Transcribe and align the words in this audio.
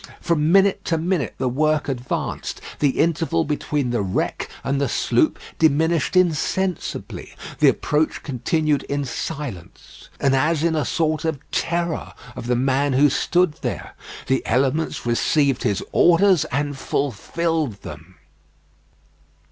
From 0.19 0.51
minute 0.51 0.83
to 0.85 0.97
minute 0.97 1.35
the 1.37 1.47
work 1.47 1.87
advanced; 1.87 2.59
the 2.79 2.97
interval 2.99 3.43
between 3.45 3.91
the 3.91 4.01
wreck 4.01 4.49
and 4.63 4.81
the 4.81 4.89
sloop 4.89 5.37
diminished 5.59 6.15
insensibly. 6.15 7.35
The 7.59 7.67
approach 7.69 8.23
continued 8.23 8.81
in 8.89 9.05
silence, 9.05 10.09
and 10.19 10.35
as 10.35 10.63
in 10.63 10.75
a 10.75 10.85
sort 10.85 11.23
of 11.23 11.37
terror 11.51 12.15
of 12.35 12.47
the 12.47 12.55
man 12.55 12.93
who 12.93 13.11
stood 13.11 13.59
there. 13.61 13.93
The 14.25 14.43
elements 14.47 15.05
received 15.05 15.61
his 15.61 15.83
orders 15.91 16.45
and 16.45 16.75
fulfilled 16.75 17.83
them. 17.83 18.15